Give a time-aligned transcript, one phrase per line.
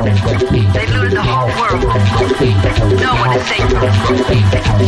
[0.00, 1.84] They looted the whole world.
[3.00, 3.70] No one is safe.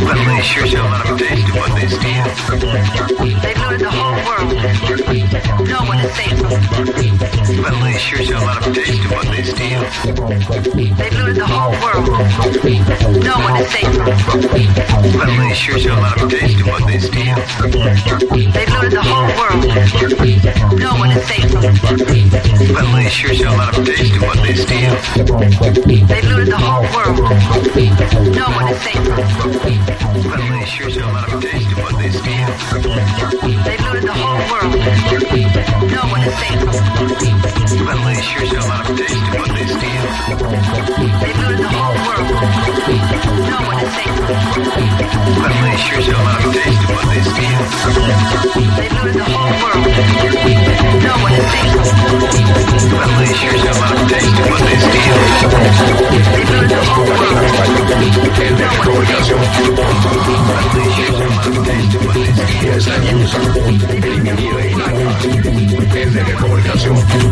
[0.05, 2.25] Well, they sure show a lot of taste what they steal.
[3.43, 3.53] They
[3.83, 5.69] the whole world.
[5.69, 7.32] No one is safe.
[7.61, 9.83] Well, they sure a lot of taste in what they steal.
[10.97, 12.09] They looted the whole world.
[13.23, 13.93] No one is safe.
[15.17, 17.37] Well, they sure a lot of taste in what they steal.
[18.53, 19.65] They looted the whole world.
[20.79, 21.53] No one is safe.
[22.73, 24.95] Well, they sure a lot of taste in what they steal.
[26.07, 27.19] They looted the whole world.
[28.35, 29.07] No one is safe.
[30.25, 32.49] Well, they sure a lot of taste in what they steal.
[33.65, 34.73] They looted the whole world.
[35.91, 37.42] No one is safe.
[37.43, 40.07] They sure show a lot of taste in what they steal.
[41.23, 42.27] They looted the whole world.
[43.51, 44.15] No one is safe.
[45.63, 47.61] They sure show a lot of taste in what they steal.
[48.79, 49.83] They looted the whole world.
[51.03, 51.83] No one is safe.
[53.19, 55.19] They sure show a lot of taste in what they steal.
[56.23, 57.23] They the whole world.
[57.23, 57.31] Taste in
[58.23, 58.43] what they
[62.85, 62.93] la
[67.05, 67.32] imagen.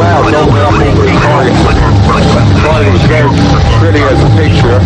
[0.00, 0.80] whole world.
[2.64, 3.28] Party was very
[3.80, 4.80] pretty as a picture.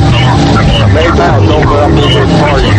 [0.94, 2.70] Made over up over the party.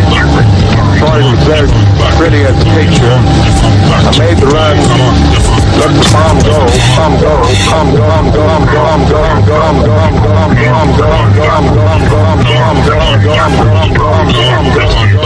[1.00, 1.70] Party very
[2.18, 3.18] pretty as a picture.
[3.96, 4.76] I made the run.
[5.76, 6.56] Let the bomb go,
[6.96, 7.36] bomb go,
[7.68, 10.00] bomb go, bomb go, bomb go, bomb go,
[10.56, 14.32] bomb go, bomb go, bomb go, bomb go, bomb go, bomb go, bomb go, bomb
[14.66, 15.24] go, bomb go,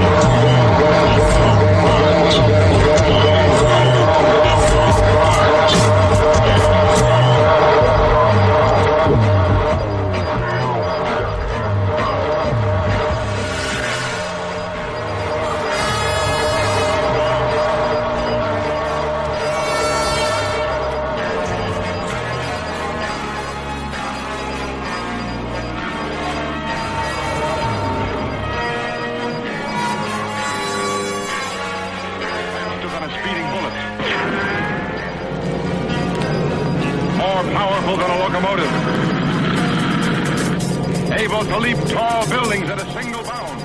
[41.38, 43.62] Able to leap tall buildings at a single bound.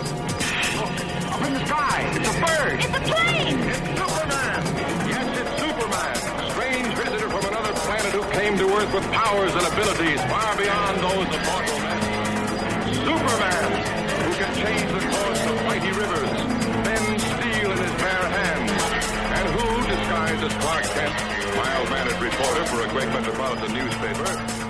[0.78, 0.94] Look,
[1.34, 2.06] up in the sky.
[2.14, 2.78] It's a bird.
[2.78, 3.58] It's a plane.
[3.66, 4.62] It's Superman.
[5.10, 6.14] Yes, it's Superman.
[6.38, 10.54] A Strange visitor from another planet who came to Earth with powers and abilities far
[10.54, 12.02] beyond those of mortal men.
[13.10, 13.70] Superman,
[14.22, 16.30] who can change the course of mighty rivers,
[16.86, 18.82] bend steel in his bare hands,
[19.34, 21.16] and who, disguised as Clark Kent,
[21.58, 24.63] mild-mannered reporter for a great metropolitan newspaper,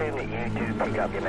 [0.00, 1.20] assume that you do pick up your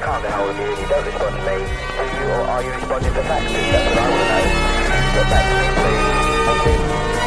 [0.00, 2.62] can't get hold of you and you don't respond to me, do you or are
[2.64, 3.70] you responding to faxes?
[3.70, 4.44] That's what I want to know.
[5.14, 6.04] Get back to me, please.
[6.46, 7.19] Thank you.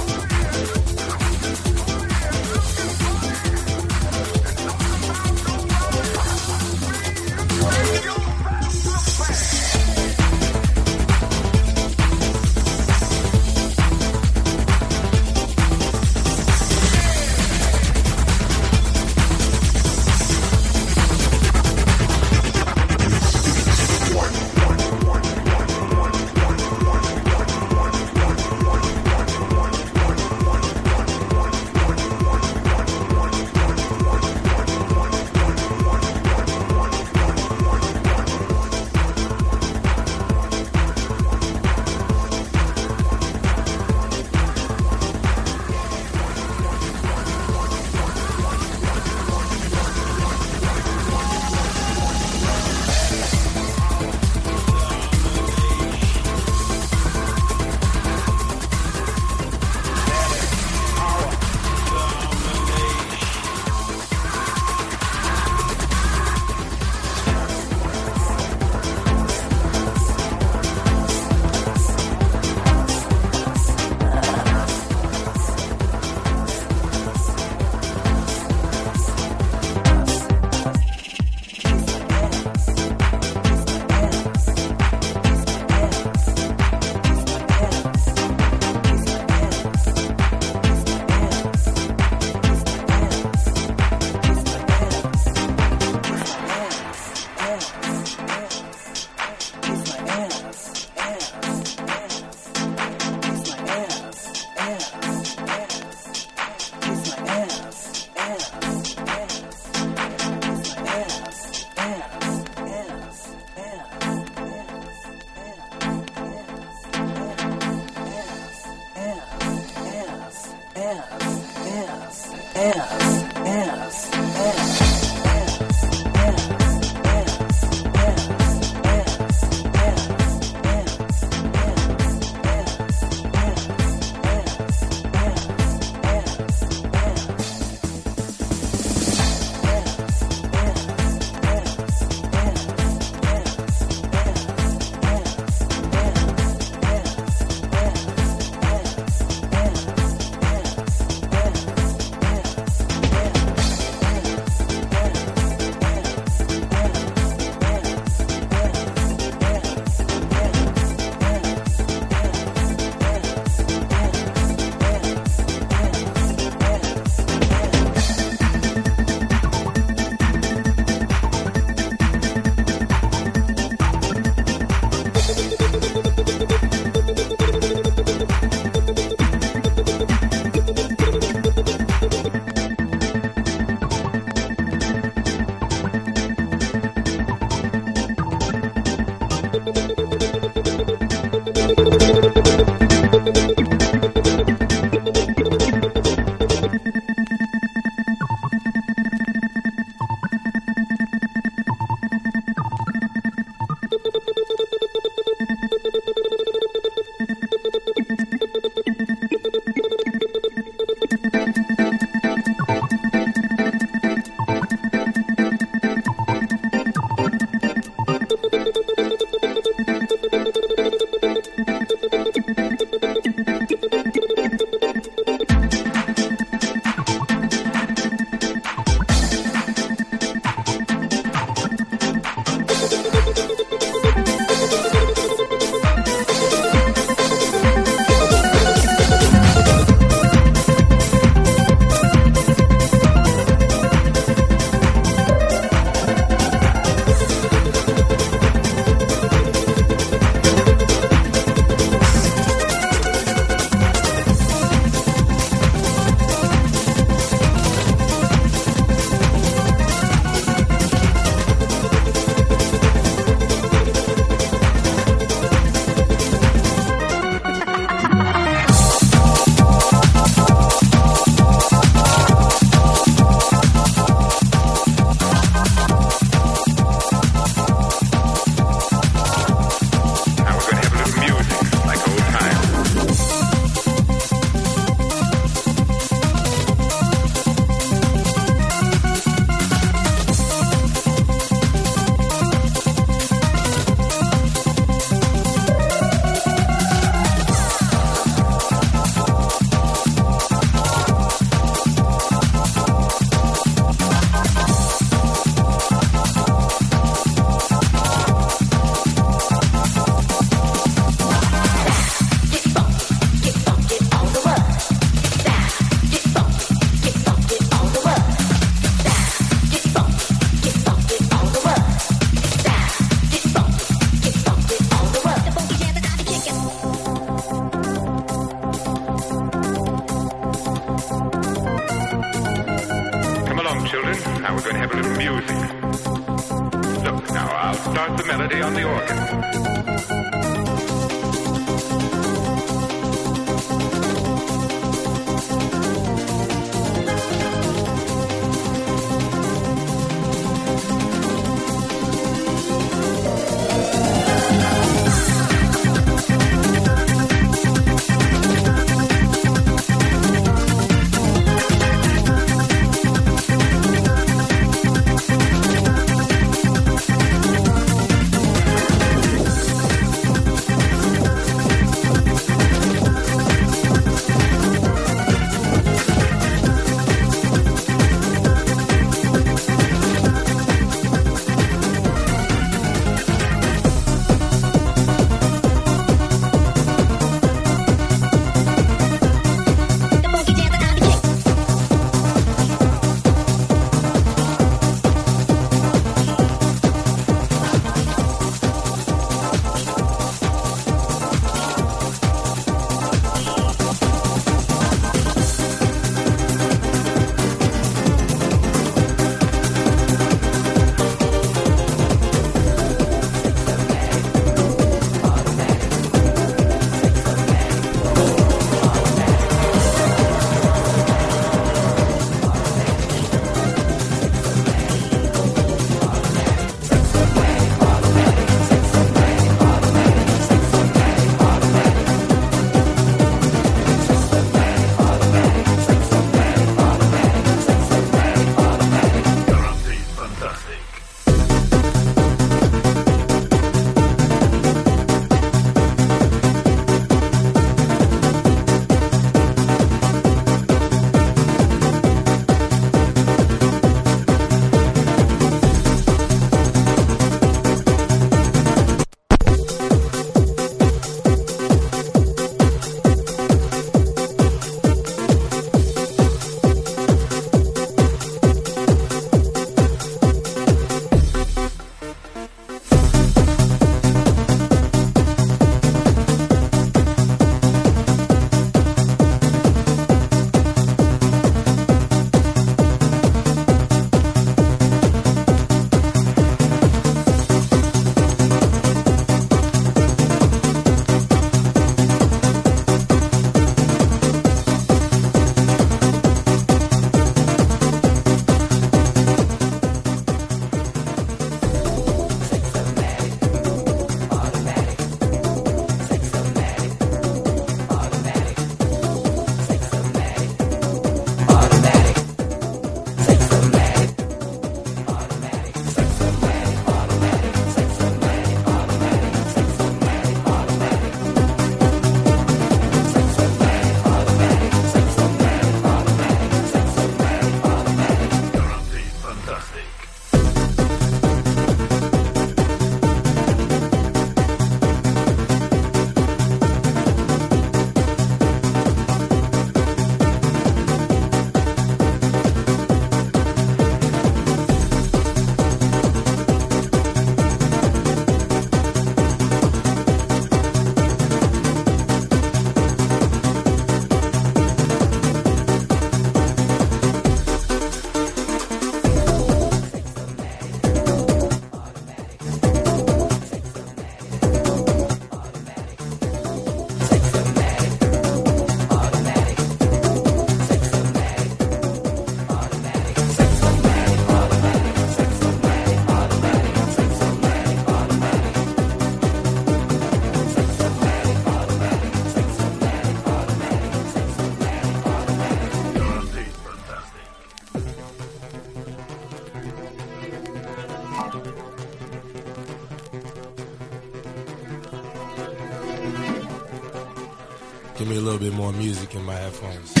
[599.25, 600.00] My headphones.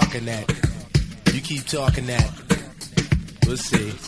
[0.00, 0.48] Talking that.
[1.34, 2.30] You keep talking that.
[3.46, 4.07] We'll see.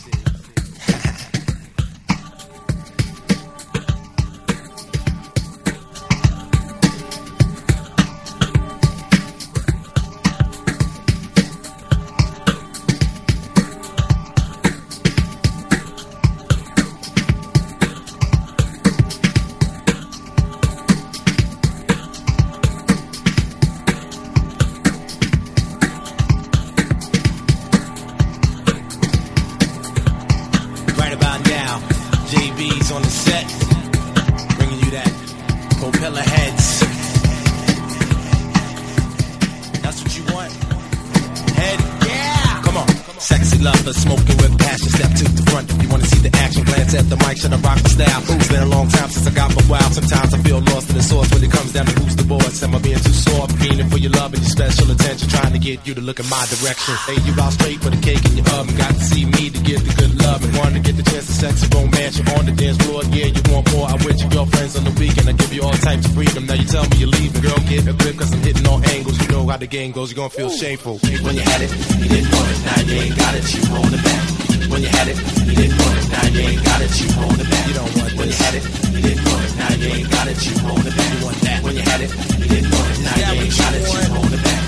[56.61, 56.95] Direction.
[57.09, 58.77] Hey, you out straight for the cake in your oven.
[58.77, 61.27] Got to see me to get the good love and wanted to get the chance
[61.27, 62.21] to sex and romance.
[62.21, 63.89] You're on the dance floor, yeah, you want more.
[63.89, 65.29] I with your girlfriends on the weekend.
[65.29, 66.47] I give you all types of freedom.
[66.47, 67.41] Now you tell me you're leaving.
[67.41, 69.17] Girl, get a grip, cause I'm hitting all angles.
[69.21, 71.01] You know how the game goes, you're gonna feel shameful.
[71.01, 72.59] When you had it, you didn't want it.
[72.69, 74.25] Now you ain't got it, you want the back.
[74.71, 76.07] When you had it, you didn't want it.
[76.13, 77.65] Now you ain't got it, you want it back.
[77.67, 79.53] You don't want When you had it, you didn't want it.
[79.57, 81.11] Now you ain't got it, you want it back.
[81.11, 81.59] You want that.
[81.65, 82.99] When you had it, you didn't want it.
[83.01, 84.05] Now you ain't got you it, want?
[84.05, 84.60] you want it back.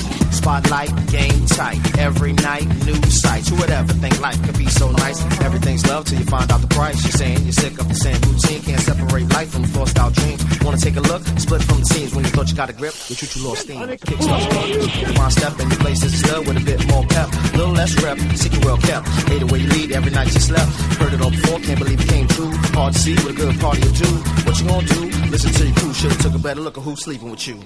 [0.43, 1.99] Spotlight, game tight.
[1.99, 3.49] Every night, new sights.
[3.49, 5.22] Who would ever think life could be so nice?
[5.40, 7.01] Everything's love till you find out the price.
[7.05, 8.61] You're saying you're sick of the same routine.
[8.62, 10.43] Can't separate life from forced out dreams.
[10.64, 11.22] Wanna take a look?
[11.38, 12.93] Split from the scenes when you thought you got a grip.
[13.07, 13.86] You shoot you lost steam.
[13.86, 15.16] Kicks off speed.
[15.16, 17.28] One step in your place is still with a bit more pep.
[17.55, 18.18] Little less rep.
[18.34, 19.07] Secret well kept.
[19.30, 20.72] Hate the way you lead every night you slept.
[20.99, 22.51] Heard it all before, can't believe it came true.
[22.74, 24.14] Hard to see with a good party or two.
[24.43, 25.03] What you gonna do?
[25.30, 25.95] Listen to your crew.
[25.95, 27.62] Should've took a better look at who's sleeping with you.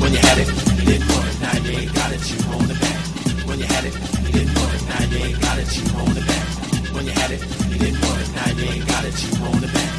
[0.00, 1.40] When you had it, you didn't want it.
[1.40, 2.98] Now you ain't got it, you want it back.
[3.48, 3.94] When you had it,
[4.24, 4.82] you didn't want it.
[4.88, 6.46] Now you ain't got it, you want it back.
[6.94, 7.40] When you had it,
[7.70, 8.28] you didn't want it.
[8.34, 9.90] Now you ain't got it, you want it back.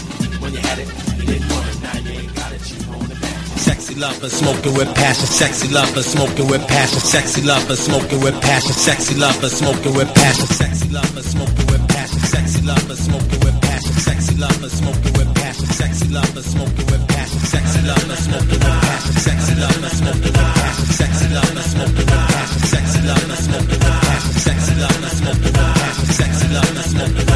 [0.42, 0.88] When you had it,
[1.20, 1.78] you didn't want it.
[1.84, 3.38] Now you ain't got it, you want it back.
[3.60, 5.28] Sexy lover, smoking with passion.
[5.28, 7.00] Sexy lover, smoking with passion.
[7.00, 8.74] Sexy lover, smoking with passion.
[8.74, 10.48] Sexy lover, smoking with passion.
[10.48, 12.20] Sexy lover, smoking with passion.
[12.20, 13.94] Sexy lover, smoking with passion.
[13.94, 15.66] Sexy lover, smoking with passion.
[15.66, 17.09] Sexy lover, smoking with
[17.50, 21.28] sexy love, I smoke the one passion, sexy love, I smoke the one passion, sexy
[21.34, 25.04] love, I smoke the one passion, sexy love, I smoke the one passion, sexy love,
[25.04, 27.29] I smoke the one passion, sexy love, smoke the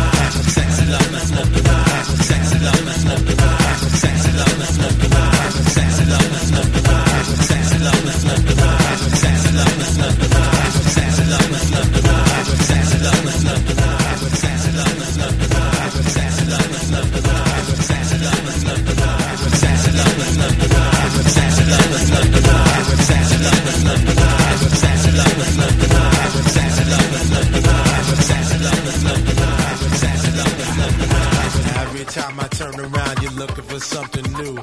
[33.63, 34.55] looking for something new.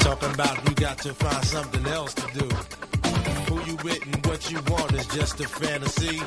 [0.00, 2.48] Talking about you got to find something else to do.
[3.48, 6.18] Who you with and what you want is just a fantasy.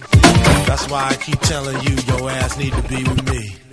[0.66, 3.65] That's why I keep telling you your ass need to be with me.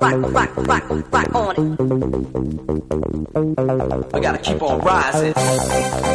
[0.00, 1.58] rock, rock, rock, rock, on it.
[4.12, 6.13] We gotta keep on rising.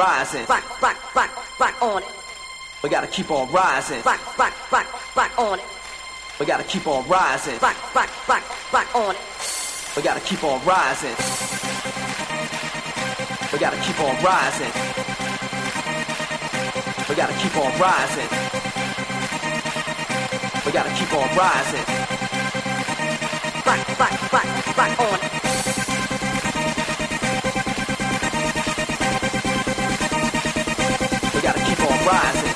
[0.00, 0.46] rising.
[0.46, 2.08] Rock, rock, rock, rock on it.
[2.82, 4.00] We gotta keep on rising.
[4.02, 5.64] Rock, rock, rock, rock on it.
[6.38, 7.58] We gotta keep on rising.
[7.60, 9.20] Rock, rock, rock, rock on it.
[9.94, 11.16] We gotta keep on rising.
[13.52, 14.72] We gotta keep on rising.
[17.08, 18.30] We gotta keep on rising.
[20.64, 21.84] We gotta keep on rising.
[23.68, 25.39] Rock, rock, rock, rock on it.
[32.10, 32.49] Right.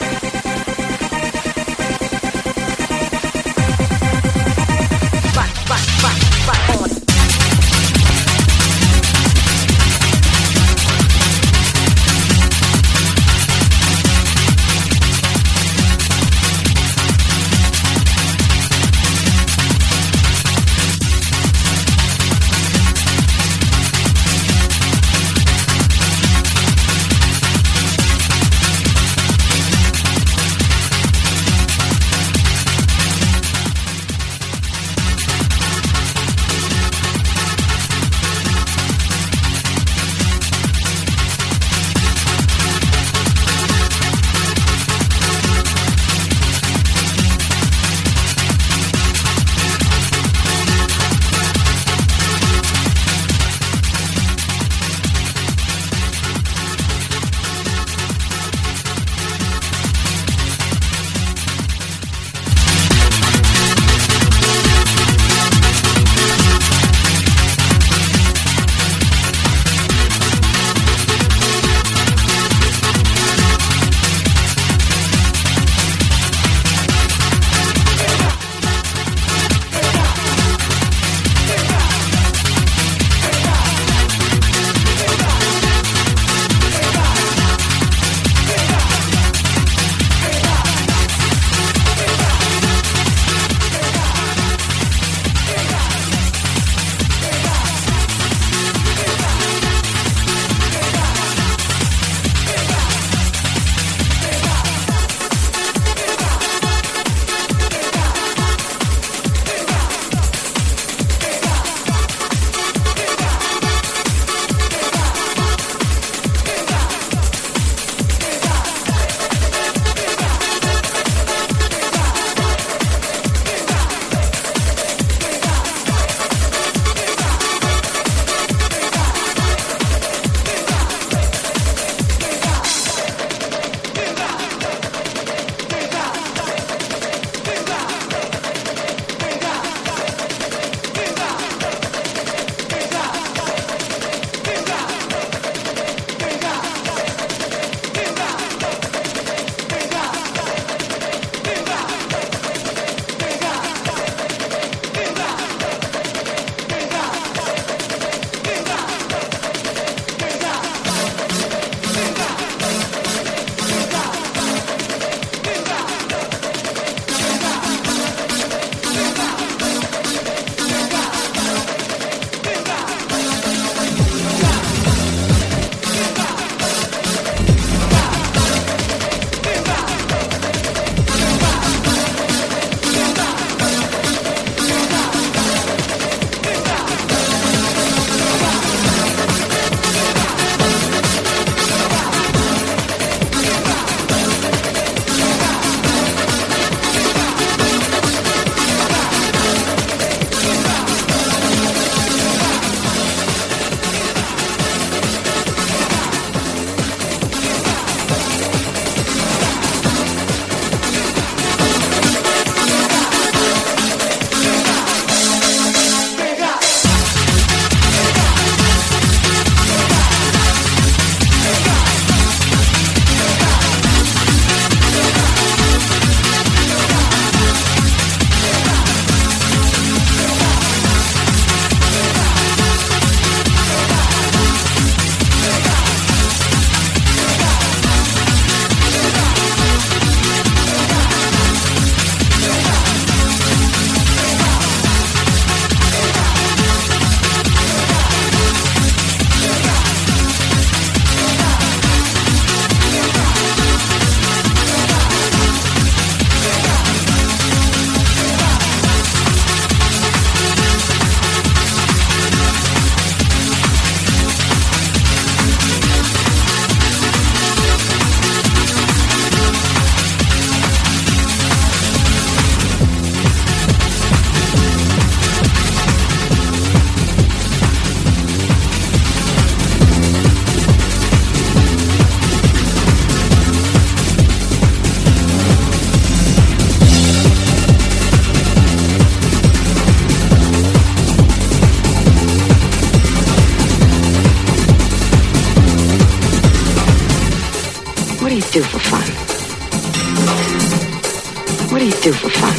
[302.05, 302.55] Do for fun?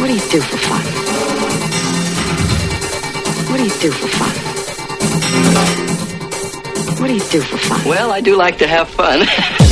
[0.00, 0.84] What do you do for fun?
[3.48, 4.34] What do you do for fun?
[7.00, 7.84] What do you do for fun?
[7.88, 9.28] Well, I do like to have fun.